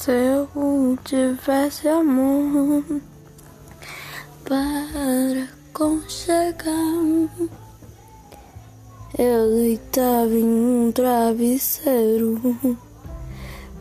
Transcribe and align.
Se 0.00 0.12
eu 0.12 0.48
tivesse 1.04 1.86
amor 1.86 2.82
para 4.44 5.46
conchegar, 5.74 6.70
eu 9.18 9.50
deitava 9.56 10.32
em 10.32 10.86
um 10.86 10.90
travesseiro, 10.90 12.40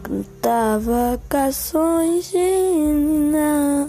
cantava 0.04 1.21
canções 1.30 2.31
de 2.31 2.38
menina. 2.38 3.88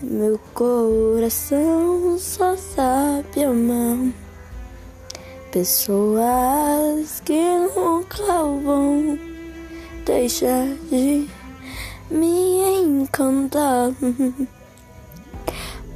Meu 0.00 0.40
coração 0.54 2.16
só 2.18 2.56
sabe 2.56 3.44
amar 3.44 4.14
pessoas 5.52 7.20
que 7.20 7.38
nunca 7.76 8.42
vão 8.64 9.33
deixar 10.04 10.66
de 10.90 11.26
me 12.10 12.80
encantar. 12.80 13.92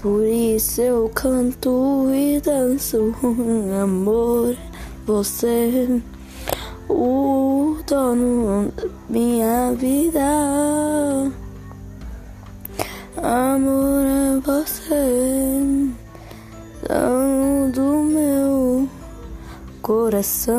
Por 0.01 0.25
isso 0.25 0.81
eu 0.81 1.11
canto 1.15 2.09
e 2.15 2.41
danço, 2.41 3.15
amor, 3.83 4.57
você, 5.05 6.01
o 6.89 7.77
dono 7.87 8.73
da 8.77 8.85
minha 9.09 9.73
vida. 9.75 10.21
Amor 13.17 14.05
é 14.07 14.41
você, 14.41 15.61
dono 16.89 17.73
do 17.73 18.05
meu 18.05 18.89
coração. 19.83 20.57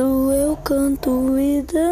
Eu 0.00 0.56
canto 0.56 1.38
e 1.38 1.62
danço. 1.62 1.86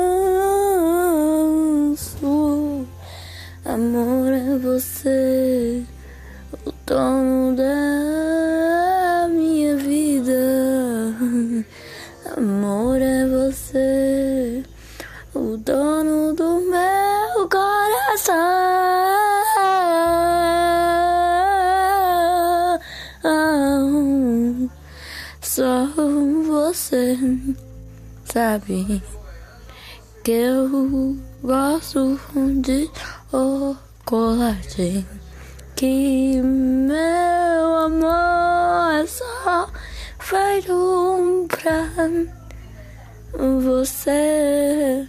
Amor 3.65 4.33
é 4.33 4.59
você, 4.59 5.85
o 6.67 6.73
dono 6.85 7.55
da 7.55 9.29
minha 9.29 9.77
vida. 9.77 10.33
Amor 12.37 13.01
é 13.01 13.25
você, 13.29 14.65
o 15.33 15.57
dono 15.59 16.35
do 16.35 16.61
meu 16.61 17.49
coração. 17.49 18.35
Só 25.41 25.87
você 25.95 27.17
sabe 28.33 29.03
que 30.25 30.33
eu 30.33 31.19
gosto 31.43 32.19
de 32.63 32.91
chocolate. 33.31 35.07
Que 35.77 36.41
meu 36.41 37.77
amor 37.77 38.93
é 38.95 39.07
só 39.07 39.69
feito 40.19 41.47
pra 41.49 41.93
você, 43.35 45.07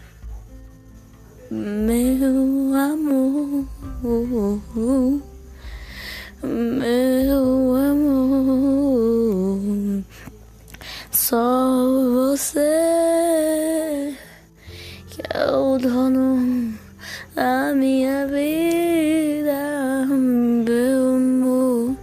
meu 1.49 2.73
amor, 2.75 3.65
meu 4.03 5.23
você 12.13 14.15
que 15.07 15.21
é 15.33 15.51
o 15.51 15.77
dono 15.77 16.73
da 17.35 17.73
minha 17.73 18.27
vida, 18.27 20.05
meu 20.07 21.15
amor, 21.15 21.95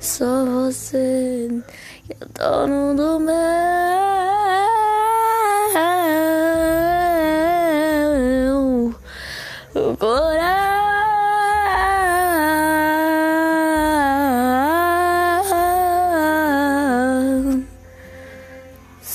só 0.00 0.44
você 0.44 1.48
que 2.06 2.12
é 2.12 2.16
o 2.24 2.28
dono 2.38 2.94
do 2.94 3.18
meu 3.20 3.87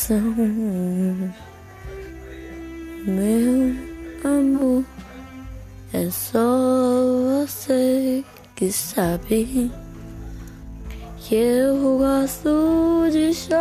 coração. 0.03 1.33
Meu 3.05 3.75
amor, 4.23 4.83
é 5.93 6.09
só 6.09 7.45
você 7.45 8.23
que 8.55 8.71
sabe 8.71 9.71
que 11.17 11.35
eu 11.35 11.97
gosto 11.97 13.09
de 13.11 13.33
chocolate. 13.33 13.53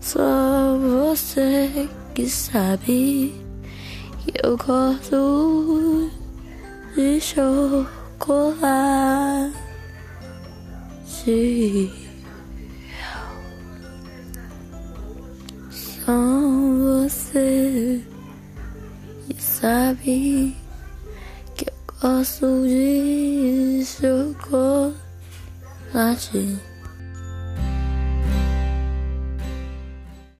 Só 0.00 0.78
você 0.78 1.88
que 2.14 2.28
sabe 2.28 3.34
que 4.24 4.32
eu 4.42 4.56
gosto 4.56 6.10
de 6.94 7.20
chocolate. 7.20 7.88
Você 17.08 18.02
que 19.26 19.42
sabe 19.42 20.54
que 21.56 21.64
eu 21.66 21.72
gosto 22.02 22.66
de 22.66 23.82
chocolate. 23.86 24.98